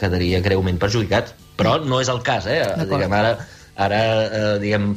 quedaria 0.01 0.43
greument 0.45 0.81
perjudicat. 0.81 1.35
Però 1.61 1.77
no 1.85 2.01
és 2.01 2.09
el 2.09 2.23
cas, 2.25 2.49
eh? 2.49 2.63
Diguem, 2.89 3.13
ara, 3.13 3.35
ara 3.77 4.01
eh, 4.25 4.59
diguem, 4.63 4.95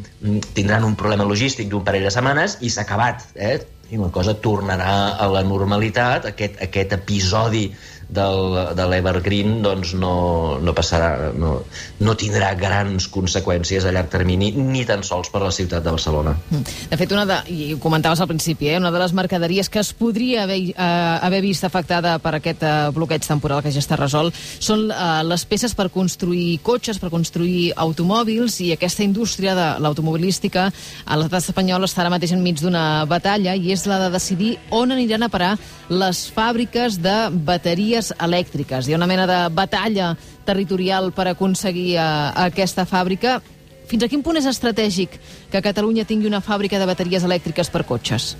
tindran 0.55 0.87
un 0.87 0.95
problema 0.99 1.27
logístic 1.27 1.69
d'un 1.71 1.83
parell 1.83 2.07
de 2.07 2.13
setmanes 2.15 2.59
i 2.61 2.71
s'ha 2.71 2.87
acabat. 2.87 3.27
Eh? 3.35 3.57
i 3.93 3.97
la 3.99 4.09
cosa 4.09 4.33
tornarà 4.33 5.17
a 5.21 5.27
la 5.29 5.43
normalitat. 5.45 6.25
Aquest, 6.31 6.57
aquest 6.65 6.95
episodi 6.97 7.67
del, 8.10 8.57
de 8.77 8.86
l'Evergreen 8.89 9.62
doncs 9.63 9.93
no, 10.00 10.60
no 10.63 10.74
passarà, 10.75 11.31
no, 11.38 11.55
no 12.03 12.15
tindrà 12.19 12.53
grans 12.60 13.07
conseqüències 13.12 13.86
a 13.86 13.93
llarg 13.95 14.12
termini, 14.13 14.51
ni 14.53 14.83
tan 14.88 15.03
sols 15.05 15.31
per 15.33 15.43
la 15.43 15.51
ciutat 15.53 15.83
de 15.86 15.93
Barcelona. 15.93 16.36
Mm. 16.50 16.77
De 16.91 17.00
fet, 17.00 17.15
una 17.15 17.25
de, 17.29 17.39
i 17.53 17.74
ho 17.74 17.79
comentaves 17.83 18.22
al 18.22 18.29
principi, 18.29 18.69
eh, 18.69 18.77
una 18.77 18.91
de 18.93 19.01
les 19.01 19.13
mercaderies 19.15 19.69
que 19.69 19.81
es 19.81 19.93
podria 19.98 20.43
haver, 20.43 20.60
eh, 20.72 20.75
haver 20.77 21.41
vist 21.45 21.63
afectada 21.63 22.17
per 22.24 22.36
aquest 22.38 22.63
eh, 22.63 22.74
bloqueig 22.95 23.25
temporal 23.25 23.63
que 23.63 23.72
ja 23.74 23.81
està 23.83 23.98
resolt 24.00 24.36
són 24.60 24.89
eh, 24.91 25.22
les 25.27 25.45
peces 25.50 25.75
per 25.77 25.89
construir 25.93 26.60
cotxes, 26.63 27.00
per 27.01 27.12
construir 27.13 27.72
automòbils, 27.77 28.60
i 28.63 28.74
aquesta 28.75 29.03
indústria 29.05 29.55
de 29.57 29.67
l'automobilística 29.83 30.67
a 30.69 31.19
l'estat 31.19 31.50
espanyol 31.50 31.88
està 31.88 32.03
ara 32.03 32.13
mateix 32.13 32.33
enmig 32.36 32.62
d'una 32.62 33.05
batalla 33.10 33.55
i 33.55 33.72
és 33.74 33.86
la 33.89 34.00
de 34.05 34.12
decidir 34.13 34.55
on 34.72 34.91
aniran 34.93 35.25
a 35.25 35.31
parar 35.33 35.53
les 35.89 36.25
fàbriques 36.33 37.00
de 37.03 37.15
bateries 37.45 38.02
bateries 38.03 38.13
elèctriques. 38.19 38.88
Hi 38.88 38.93
ha 38.93 38.98
una 38.98 39.07
mena 39.07 39.25
de 39.27 39.50
batalla 39.53 40.15
territorial 40.45 41.12
per 41.13 41.27
aconseguir 41.29 41.98
uh, 41.98 42.33
aquesta 42.48 42.86
fàbrica. 42.86 43.41
Fins 43.88 44.03
a 44.03 44.10
quin 44.10 44.24
punt 44.24 44.38
és 44.38 44.45
estratègic 44.45 45.19
que 45.51 45.62
Catalunya 45.62 46.05
tingui 46.05 46.27
una 46.27 46.41
fàbrica 46.41 46.79
de 46.79 46.86
bateries 46.86 47.24
elèctriques 47.24 47.69
per 47.69 47.83
cotxes? 47.86 48.36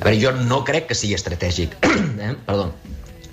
A 0.00 0.04
veure, 0.04 0.18
jo 0.20 0.32
no 0.32 0.64
crec 0.64 0.88
que 0.88 0.94
sigui 0.94 1.14
estratègic. 1.14 1.76
eh? 2.26 2.34
Perdó. 2.46 2.72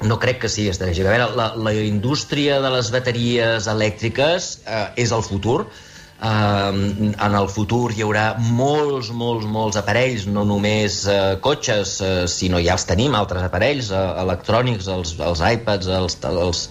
No 0.04 0.20
crec 0.20 0.42
que 0.42 0.50
sigui 0.50 0.70
estratègic. 0.70 1.06
A 1.06 1.14
veure, 1.14 1.30
la, 1.38 1.54
la 1.56 1.74
indústria 1.74 2.60
de 2.62 2.72
les 2.74 2.92
bateries 2.92 3.68
elèctriques 3.72 4.50
eh, 4.66 4.88
és 5.06 5.14
el 5.16 5.24
futur 5.24 5.66
en 6.24 7.36
el 7.36 7.48
futur 7.52 7.92
hi 7.92 8.04
haurà 8.06 8.38
molts, 8.40 9.10
molts, 9.12 9.46
molts 9.52 9.76
aparells, 9.76 10.24
no 10.32 10.46
només 10.48 11.02
uh, 11.12 11.36
cotxes, 11.44 11.98
uh, 12.00 12.24
sinó 12.32 12.62
ja 12.64 12.78
els 12.78 12.86
tenim, 12.88 13.16
altres 13.20 13.44
aparells 13.44 13.92
uh, 13.92 14.16
electrònics, 14.24 14.88
els, 14.88 15.12
els 15.20 15.42
iPads, 15.44 15.90
els, 15.92 16.18
els, 16.30 16.62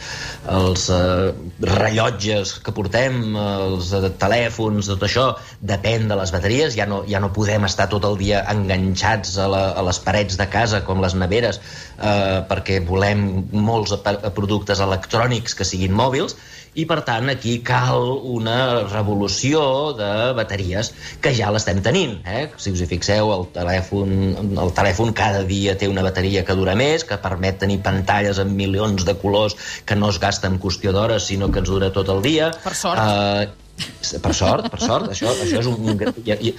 els 0.48 0.86
uh, 0.88 1.34
rellotges 1.60 2.54
que 2.64 2.72
portem, 2.72 3.36
els 3.36 3.92
uh, 3.92 4.08
telèfons, 4.18 4.88
tot 4.94 5.04
això, 5.04 5.26
depèn 5.60 6.08
de 6.08 6.18
les 6.22 6.32
bateries, 6.32 6.74
ja 6.78 6.88
no, 6.88 7.02
ja 7.10 7.20
no 7.20 7.32
podem 7.36 7.68
estar 7.68 7.90
tot 7.92 8.08
el 8.08 8.16
dia 8.20 8.42
enganxats 8.50 9.36
a, 9.36 9.50
la, 9.52 9.64
a 9.76 9.84
les 9.84 10.00
parets 10.00 10.40
de 10.40 10.48
casa 10.48 10.80
com 10.88 11.04
les 11.04 11.14
neveres, 11.20 11.60
uh, 12.00 12.40
perquè 12.48 12.80
volem 12.88 13.44
molts 13.52 13.92
productes 14.34 14.80
electrònics 14.80 15.54
que 15.54 15.68
siguin 15.68 15.92
mòbils, 15.92 16.38
i 16.74 16.84
per 16.90 17.00
tant 17.06 17.30
aquí 17.32 17.56
cal 17.66 18.08
una 18.34 18.58
revolució 18.90 19.62
de 19.98 20.10
bateries 20.36 20.92
que 21.22 21.34
ja 21.36 21.50
l'estem 21.54 21.80
tenint 21.84 22.16
eh? 22.26 22.46
si 22.56 22.74
us 22.74 22.82
hi 22.82 22.88
fixeu 22.90 23.32
el 23.34 23.46
telèfon, 23.54 24.14
el 24.64 24.74
telèfon 24.76 25.14
cada 25.16 25.44
dia 25.48 25.76
té 25.78 25.88
una 25.90 26.04
bateria 26.06 26.44
que 26.46 26.58
dura 26.58 26.76
més 26.78 27.06
que 27.08 27.20
permet 27.22 27.60
tenir 27.62 27.80
pantalles 27.86 28.40
amb 28.42 28.56
milions 28.58 29.06
de 29.06 29.16
colors 29.22 29.58
que 29.86 29.98
no 29.98 30.10
es 30.10 30.20
gasta 30.22 30.50
en 30.50 30.60
qüestió 30.62 30.94
d'hores 30.94 31.30
sinó 31.30 31.50
que 31.50 31.62
ens 31.62 31.70
dura 31.70 31.92
tot 31.94 32.10
el 32.14 32.24
dia 32.26 32.50
per 32.64 32.74
sort 32.78 33.00
uh, 33.00 33.63
per 34.22 34.34
sort, 34.36 34.68
per 34.70 34.78
sort, 34.82 35.08
això, 35.10 35.30
això 35.42 35.60
és 35.62 35.68
un... 35.68 35.88
I, 36.24 36.34
i, 36.34 36.52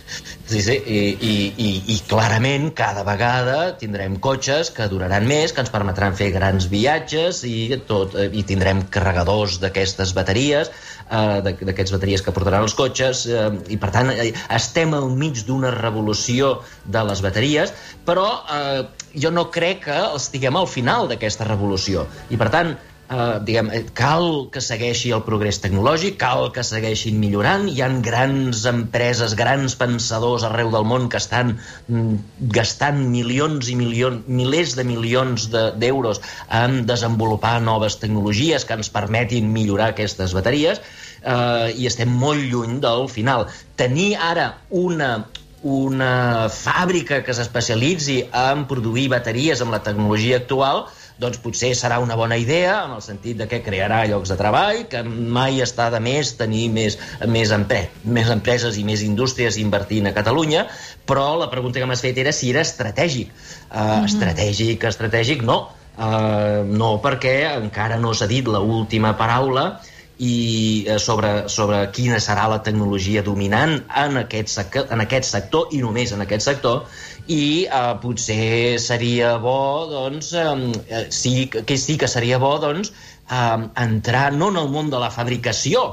i, 0.51 0.99
i, 1.23 1.69
i, 1.93 1.97
clarament 2.09 2.71
cada 2.75 3.05
vegada 3.07 3.75
tindrem 3.79 4.17
cotxes 4.23 4.71
que 4.75 4.87
duraran 4.91 5.27
més, 5.29 5.53
que 5.55 5.63
ens 5.63 5.71
permetran 5.73 6.17
fer 6.17 6.31
grans 6.35 6.67
viatges 6.71 7.43
i, 7.47 7.69
tot, 7.87 8.17
i 8.19 8.43
tindrem 8.47 8.83
carregadors 8.91 9.59
d'aquestes 9.63 10.11
bateries, 10.17 10.71
eh, 11.07 11.39
d'aquestes 11.45 11.95
bateries 11.95 12.25
que 12.25 12.33
portaran 12.35 12.65
els 12.67 12.75
cotxes, 12.77 13.25
eh, 13.29 13.47
i 13.71 13.79
per 13.81 13.93
tant 13.95 14.11
eh, 14.11 14.31
estem 14.57 14.95
al 14.97 15.07
mig 15.15 15.45
d'una 15.47 15.71
revolució 15.77 16.57
de 16.83 17.05
les 17.07 17.23
bateries, 17.23 17.71
però 18.07 18.27
eh, 18.57 18.81
jo 19.15 19.31
no 19.31 19.47
crec 19.53 19.85
que 19.87 20.01
estiguem 20.17 20.59
al 20.59 20.67
final 20.67 21.07
d'aquesta 21.11 21.47
revolució. 21.47 22.09
I 22.33 22.41
per 22.41 22.51
tant, 22.51 22.75
Uh, 23.05 23.37
diguem, 23.45 23.67
eh, 23.69 23.83
cal 23.93 24.47
que 24.49 24.61
segueixi 24.65 25.11
el 25.13 25.21
progrés 25.27 25.59
tecnològic, 25.61 26.15
cal 26.17 26.47
que 26.55 26.63
segueixin 26.65 27.19
millorant, 27.21 27.67
hi 27.69 27.83
han 27.85 27.99
grans 28.01 28.63
empreses, 28.65 29.35
grans 29.37 29.75
pensadors 29.77 30.41
arreu 30.47 30.71
del 30.73 30.87
món 30.89 31.05
que 31.13 31.21
estan 31.21 31.51
mm, 31.85 32.49
gastant 32.57 33.03
milions 33.11 33.69
i 33.69 33.77
milions, 33.77 34.25
milers 34.25 34.73
de 34.79 34.87
milions 34.89 35.45
d'euros 35.53 36.23
de, 36.23 36.33
en 36.63 36.81
desenvolupar 36.89 37.59
noves 37.61 37.99
tecnologies 38.01 38.65
que 38.65 38.73
ens 38.79 38.89
permetin 38.89 39.53
millorar 39.53 39.93
aquestes 39.93 40.33
bateries 40.33 40.81
uh, 40.81 41.69
i 41.77 41.85
estem 41.85 42.09
molt 42.09 42.41
lluny 42.41 42.79
del 42.81 43.05
final. 43.13 43.45
Tenir 43.77 44.15
ara 44.17 44.55
una 44.73 45.27
una 45.65 46.45
fàbrica 46.53 47.23
que 47.25 47.33
s'especialitzi 47.33 48.19
en 48.29 48.67
produir 48.69 49.07
bateries 49.09 49.63
amb 49.65 49.73
la 49.73 49.79
tecnologia 49.81 50.37
actual 50.37 50.83
doncs 51.21 51.39
potser 51.43 51.71
serà 51.77 51.99
una 52.03 52.17
bona 52.19 52.37
idea 52.37 52.81
en 52.85 52.95
el 52.97 53.01
sentit 53.03 53.37
de 53.39 53.47
que 53.51 53.61
crearà 53.63 54.01
llocs 54.09 54.33
de 54.33 54.37
treball, 54.39 54.81
que 54.91 55.03
mai 55.05 55.61
està 55.63 55.87
de 55.93 56.01
més 56.03 56.33
tenir 56.39 56.67
més, 56.75 56.97
més, 57.31 57.53
empre 57.55 57.85
més 58.03 58.31
empreses 58.33 58.77
i 58.77 58.83
més 58.87 59.05
indústries 59.05 59.59
invertint 59.61 60.09
a 60.09 60.13
Catalunya, 60.17 60.65
però 61.07 61.33
la 61.39 61.49
pregunta 61.53 61.79
que 61.79 61.87
m'has 61.87 62.03
fet 62.03 62.19
era 62.19 62.35
si 62.35 62.51
era 62.51 62.65
estratègic. 62.67 63.31
Uh, 63.31 63.79
mm 63.79 63.79
-hmm. 63.79 64.05
Estratègic, 64.11 64.83
estratègic, 64.83 65.41
no. 65.41 65.69
Uh, 65.95 66.67
no, 66.67 66.99
perquè 67.01 67.55
encara 67.55 67.97
no 67.97 68.13
s'ha 68.13 68.27
dit 68.27 68.45
l'última 68.47 69.15
paraula 69.15 69.79
i 70.17 70.85
eh, 70.87 70.97
sobre, 70.99 71.49
sobre 71.51 71.81
quina 71.91 72.19
serà 72.23 72.47
la 72.47 72.61
tecnologia 72.63 73.23
dominant 73.23 73.81
en 74.03 74.17
aquest, 74.21 74.47
sector, 74.53 74.87
en 74.91 75.03
aquest 75.03 75.27
sector 75.27 75.73
i 75.75 75.81
només 75.83 76.13
en 76.15 76.23
aquest 76.23 76.45
sector 76.47 76.85
i 77.27 77.65
eh, 77.65 77.93
potser 78.01 78.79
seria 78.79 79.35
bo 79.41 79.87
doncs, 79.89 80.31
eh, 80.33 81.05
sí, 81.09 81.47
que 81.49 81.77
sí 81.77 81.97
que 81.97 82.07
seria 82.07 82.37
bo 82.37 82.57
doncs, 82.59 82.93
eh, 83.29 83.67
entrar 83.83 84.31
no 84.33 84.49
en 84.53 84.57
el 84.63 84.69
món 84.69 84.89
de 84.93 84.99
la 85.01 85.11
fabricació 85.11 85.85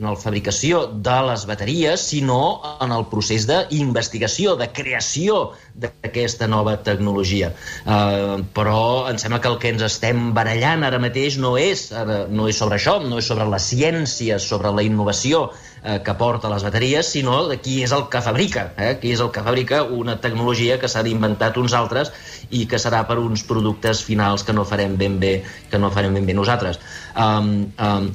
en 0.00 0.08
la 0.08 0.16
fabricació 0.16 0.86
de 0.88 1.16
les 1.28 1.44
bateries, 1.46 2.02
sinó 2.12 2.40
en 2.80 2.92
el 2.96 3.04
procés 3.12 3.46
d'investigació, 3.48 4.56
de 4.56 4.70
creació 4.72 5.40
d'aquesta 5.80 6.48
nova 6.48 6.78
tecnologia. 6.86 7.52
Uh, 7.84 8.40
però 8.56 9.08
em 9.10 9.20
sembla 9.20 9.40
que 9.44 9.50
el 9.52 9.58
que 9.62 9.72
ens 9.74 9.84
estem 9.86 10.30
barallant 10.36 10.86
ara 10.88 11.00
mateix 11.02 11.36
no 11.40 11.56
és, 11.60 11.90
ara, 11.92 12.24
no 12.28 12.48
és 12.48 12.60
sobre 12.60 12.80
això, 12.80 12.96
no 13.04 13.20
és 13.20 13.28
sobre 13.28 13.48
la 13.48 13.60
ciència, 13.60 14.40
sobre 14.40 14.72
la 14.72 14.84
innovació 14.86 15.46
uh, 15.50 15.98
que 16.04 16.16
porta 16.16 16.50
les 16.52 16.64
bateries, 16.66 17.12
sinó 17.16 17.42
de 17.50 17.60
qui 17.60 17.80
és 17.84 17.92
el 17.96 18.08
que 18.12 18.24
fabrica, 18.24 18.70
eh? 18.80 18.94
qui 19.02 19.12
és 19.16 19.20
el 19.20 19.30
que 19.34 19.44
fabrica 19.44 19.82
una 19.84 20.16
tecnologia 20.24 20.80
que 20.80 20.88
s'ha 20.88 21.04
inventat 21.08 21.60
uns 21.60 21.76
altres 21.76 22.14
i 22.50 22.64
que 22.70 22.80
serà 22.80 23.04
per 23.08 23.20
uns 23.20 23.44
productes 23.46 24.02
finals 24.06 24.46
que 24.46 24.56
no 24.56 24.64
farem 24.64 24.96
ben 25.00 25.20
bé, 25.20 25.36
que 25.70 25.78
no 25.78 25.92
farem 25.92 26.16
ben 26.16 26.26
bé 26.26 26.36
nosaltres. 26.36 26.80
Um, 27.14 27.70
um, 27.76 28.10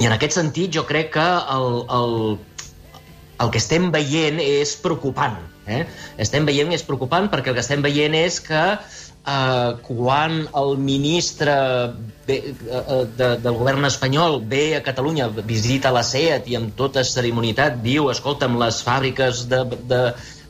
I 0.00 0.08
en 0.08 0.14
aquest 0.14 0.38
sentit 0.38 0.72
jo 0.72 0.86
crec 0.88 1.12
que 1.16 1.28
el, 1.56 1.68
el, 1.98 2.14
el 3.44 3.52
que 3.52 3.60
estem 3.60 3.90
veient 3.94 4.40
és 4.42 4.74
preocupant. 4.80 5.36
Eh? 5.66 5.84
Estem 6.22 6.46
veient 6.48 6.72
és 6.74 6.82
preocupant 6.86 7.28
perquè 7.30 7.52
el 7.52 7.58
que 7.58 7.62
estem 7.62 7.84
veient 7.84 8.16
és 8.18 8.40
que 8.42 8.62
eh, 9.26 9.70
quan 9.86 10.48
el 10.58 10.76
ministre 10.78 11.54
ve, 12.26 12.38
uh, 12.66 13.04
de, 13.18 13.28
del 13.44 13.58
govern 13.58 13.86
espanyol 13.86 14.40
ve 14.48 14.76
a 14.76 14.82
Catalunya, 14.82 15.28
visita 15.46 15.92
la 15.94 16.02
SEAT 16.06 16.48
i 16.50 16.58
amb 16.58 16.74
tota 16.78 17.04
cerimonitat 17.06 17.78
diu, 17.84 18.10
escolta'm, 18.10 18.58
les 18.62 18.82
fàbriques 18.86 19.46
de, 19.52 19.62
de, 19.90 20.02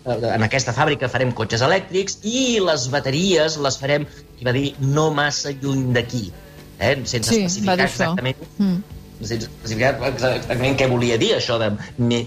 en 0.07 0.47
aquesta 0.49 0.75
fàbrica 0.77 1.11
farem 1.13 1.35
cotxes 1.37 1.63
elèctrics 1.65 2.19
i 2.27 2.59
les 2.65 2.89
bateries 2.93 3.59
les 3.61 3.79
farem, 3.79 4.09
i 4.41 4.49
va 4.49 4.57
dir, 4.57 4.73
no 4.81 5.11
massa 5.15 5.53
lluny 5.53 5.93
d'aquí, 5.97 6.27
eh? 6.79 6.97
sense 7.05 7.29
sí, 7.29 7.45
especificar 7.45 7.87
exactament... 7.91 8.49
Mm 8.59 8.92
exactament 9.23 10.77
què 10.79 10.89
volia 10.91 11.19
dir 11.21 11.33
això 11.37 11.59
de 11.61 11.71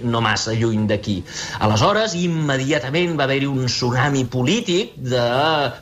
no 0.03 0.21
massa 0.23 0.53
lluny 0.55 0.85
d'aquí. 0.89 1.17
Aleshores, 1.65 2.15
immediatament 2.19 3.15
va 3.19 3.27
haver-hi 3.27 3.49
un 3.49 3.67
tsunami 3.69 4.25
polític 4.31 4.95
de 4.97 5.25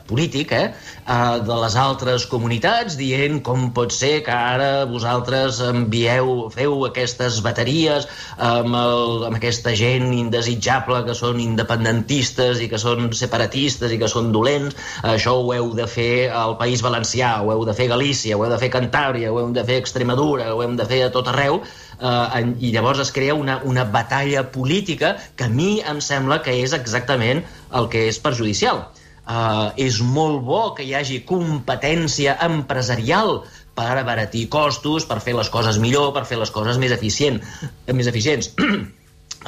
polític, 0.08 0.52
eh, 0.52 0.72
eh, 1.06 1.38
de 1.46 1.58
les 1.62 1.76
altres 1.76 2.26
comunitats 2.30 2.98
dient 3.00 3.40
com 3.46 3.70
pot 3.76 3.92
ser 3.92 4.22
que 4.26 4.34
ara 4.34 4.84
vosaltres 4.90 5.60
envieu, 5.64 6.50
feu 6.54 6.84
aquestes 6.88 7.40
bateries 7.44 8.08
amb, 8.38 8.74
el, 8.74 9.24
amb 9.28 9.38
aquesta 9.38 9.74
gent 9.78 10.10
indesitjable 10.14 11.02
que 11.06 11.16
són 11.16 11.40
independentistes 11.42 12.62
i 12.64 12.68
que 12.72 12.80
són 12.80 13.12
separatistes 13.16 13.92
i 13.92 14.00
que 14.00 14.10
són 14.10 14.32
dolents, 14.34 14.76
això 15.14 15.36
ho 15.40 15.52
heu 15.54 15.72
de 15.76 15.86
fer 15.90 16.30
al 16.34 16.56
País 16.60 16.82
Valencià, 16.84 17.36
ho 17.42 17.52
heu 17.54 17.64
de 17.68 17.76
fer 17.76 17.88
Galícia, 17.92 18.36
ho 18.36 18.44
heu 18.44 18.52
de 18.52 18.60
fer 18.60 18.70
Cantàbria, 18.74 19.32
ho 19.32 19.40
hem 19.42 19.54
de 19.56 19.64
fer 19.66 19.80
Extremadura, 19.82 20.50
ho 20.54 20.62
hem 20.64 20.76
de 20.80 20.88
fer 20.88 21.03
a 21.06 21.12
tot 21.14 21.30
arreu, 21.32 21.60
eh, 22.00 22.42
i 22.60 22.72
llavors 22.74 23.02
es 23.04 23.12
crea 23.12 23.34
una, 23.38 23.60
una 23.64 23.84
batalla 23.84 24.46
política 24.52 25.16
que 25.36 25.48
a 25.48 25.52
mi 25.52 25.80
em 25.80 26.00
sembla 26.00 26.42
que 26.42 26.56
és 26.62 26.76
exactament 26.76 27.44
el 27.72 27.88
que 27.92 28.08
és 28.10 28.20
perjudicial. 28.20 28.86
Uh, 29.24 29.70
és 29.80 30.02
molt 30.04 30.42
bo 30.44 30.74
que 30.76 30.84
hi 30.84 30.90
hagi 30.92 31.22
competència 31.24 32.34
empresarial 32.44 33.38
per 33.72 33.94
abaratir 33.96 34.50
costos, 34.52 35.06
per 35.08 35.16
fer 35.24 35.32
les 35.38 35.48
coses 35.48 35.78
millor, 35.80 36.10
per 36.12 36.26
fer 36.28 36.36
les 36.36 36.52
coses 36.52 36.76
més, 36.82 36.92
eficient, 36.92 37.40
més 37.88 38.10
eficients. 38.10 38.52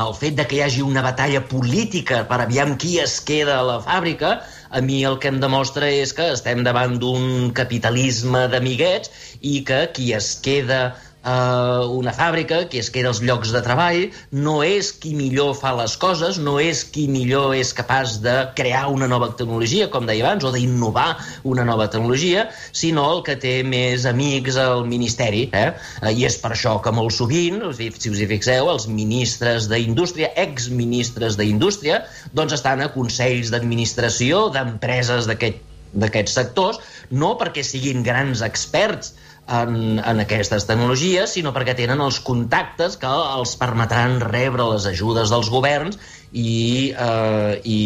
el 0.04 0.12
fet 0.16 0.36
de 0.36 0.44
que 0.48 0.58
hi 0.58 0.62
hagi 0.64 0.82
una 0.84 1.02
batalla 1.04 1.40
política 1.48 2.22
per 2.28 2.40
aviam 2.44 2.75
qui 2.80 2.96
es 3.00 3.16
queda 3.25 3.58
a 3.58 3.66
la 3.66 3.76
fàbrica, 3.84 4.32
a 4.68 4.82
mi 4.84 4.98
el 5.08 5.16
que 5.22 5.30
em 5.32 5.38
demostra 5.40 5.88
és 5.88 6.12
que 6.16 6.26
estem 6.34 6.64
davant 6.66 6.99
d'un 7.00 7.52
capitalisme 7.56 8.47
d'amiguets 8.52 9.12
i 9.40 9.62
que 9.69 9.86
qui 9.97 10.10
es 10.16 10.34
queda 10.45 10.80
eh, 11.26 11.86
una 11.99 12.12
fàbrica, 12.15 12.62
que 12.71 12.80
es 12.82 12.91
queda 12.95 13.10
els 13.12 13.21
llocs 13.25 13.52
de 13.54 13.62
treball, 13.65 14.06
no 14.32 14.56
és 14.67 14.93
qui 15.02 15.15
millor 15.19 15.54
fa 15.58 15.73
les 15.78 15.97
coses, 16.00 16.39
no 16.43 16.56
és 16.62 16.84
qui 16.95 17.06
millor 17.10 17.54
és 17.58 17.73
capaç 17.76 18.19
de 18.25 18.36
crear 18.58 18.86
una 18.93 19.08
nova 19.10 19.32
tecnologia, 19.39 19.91
com 19.93 20.06
deia 20.08 20.25
abans, 20.26 20.47
o 20.47 20.52
d'innovar 20.54 21.08
una 21.45 21.67
nova 21.69 21.89
tecnologia, 21.93 22.47
sinó 22.73 23.08
el 23.17 23.23
que 23.26 23.36
té 23.43 23.56
més 23.67 24.06
amics 24.08 24.58
al 24.60 24.86
Ministeri. 24.89 25.47
Eh? 25.56 25.69
I 26.12 26.26
és 26.28 26.39
per 26.43 26.52
això 26.54 26.76
que 26.82 26.95
molt 26.95 27.15
sovint, 27.17 27.62
si 27.76 28.12
us 28.12 28.23
hi 28.23 28.30
fixeu, 28.30 28.71
els 28.73 28.89
ministres 28.91 29.71
d'Indústria, 29.73 30.32
exministres 30.47 31.39
d'Indústria, 31.41 32.02
doncs 32.36 32.56
estan 32.56 32.84
a 32.84 32.91
consells 32.95 33.52
d'administració 33.52 34.47
d'empreses 34.54 35.26
d'aquests 35.26 36.34
sectors, 36.39 36.80
no 37.10 37.36
perquè 37.41 37.65
siguin 37.65 38.02
grans 38.06 38.43
experts 38.45 39.15
en, 39.49 39.99
en 40.02 40.21
aquestes 40.23 40.67
tecnologies, 40.67 41.32
sinó 41.37 41.52
perquè 41.54 41.76
tenen 41.78 42.02
els 42.02 42.19
contactes 42.25 42.97
que 43.00 43.11
els 43.11 43.54
permetran 43.61 44.19
rebre 44.23 44.67
les 44.73 44.87
ajudes 44.91 45.30
dels 45.30 45.50
governs 45.52 45.99
i, 46.32 46.93
eh, 46.93 47.52
i, 47.63 47.80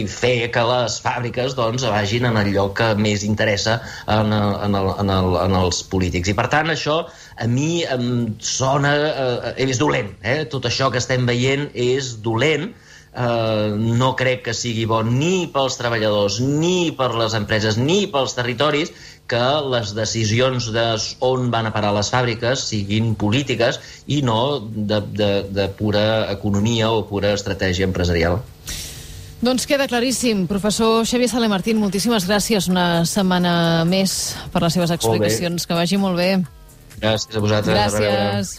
i 0.00 0.04
fer 0.10 0.50
que 0.54 0.62
les 0.68 1.00
fàbriques 1.02 1.56
doncs, 1.58 1.86
vagin 1.90 2.28
en 2.30 2.38
el 2.40 2.52
lloc 2.54 2.76
que 2.78 2.92
més 2.94 3.24
interessa 3.26 3.80
en, 4.06 4.30
en, 4.32 4.76
el, 4.78 4.92
en, 5.02 5.10
el, 5.16 5.34
en 5.46 5.56
els 5.64 5.82
polítics. 5.90 6.30
I 6.30 6.36
per 6.38 6.46
tant 6.52 6.70
això 6.70 7.02
a 7.36 7.50
mi 7.50 7.82
em 7.82 8.36
sona... 8.38 8.94
Eh, 9.10 9.56
és 9.70 9.80
dolent. 9.82 10.14
Eh? 10.22 10.44
Tot 10.50 10.70
això 10.70 10.88
que 10.92 11.02
estem 11.02 11.26
veient 11.28 11.68
és 11.74 12.14
dolent, 12.24 12.70
eh, 12.70 12.89
no 13.14 14.14
crec 14.16 14.44
que 14.44 14.54
sigui 14.54 14.84
bo 14.86 15.02
ni 15.02 15.48
pels 15.52 15.76
treballadors, 15.80 16.40
ni 16.40 16.92
per 16.96 17.10
les 17.18 17.34
empreses, 17.34 17.78
ni 17.78 18.06
pels 18.06 18.36
territoris, 18.36 18.92
que 19.30 19.42
les 19.70 19.94
decisions 19.94 20.70
de 20.74 20.84
on 21.22 21.50
van 21.50 21.68
a 21.68 21.72
parar 21.74 21.92
les 21.94 22.10
fàbriques 22.10 22.64
siguin 22.70 23.14
polítiques 23.14 23.78
i 24.10 24.22
no 24.26 24.58
de, 24.60 25.00
de, 25.00 25.30
de 25.50 25.68
pura 25.78 26.30
economia 26.32 26.90
o 26.90 27.04
pura 27.06 27.34
estratègia 27.34 27.86
empresarial. 27.86 28.40
Doncs 29.40 29.64
queda 29.64 29.86
claríssim. 29.88 30.44
Professor 30.50 31.06
Xavier 31.08 31.30
Sale 31.30 31.48
Martín, 31.48 31.78
moltíssimes 31.80 32.26
gràcies 32.28 32.68
una 32.68 33.06
setmana 33.08 33.86
més 33.88 34.34
per 34.52 34.60
les 34.66 34.76
seves 34.76 34.92
explicacions. 34.92 35.64
Que 35.64 35.78
vagi 35.78 35.96
molt 35.96 36.18
bé. 36.20 36.34
Gràcies 37.00 37.38
a 37.38 37.40
vosaltres. 37.40 37.96
Gràcies. 37.96 38.58